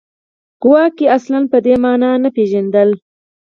[0.61, 2.95] ګواکې اصلاً په دې معنا نه پېژندله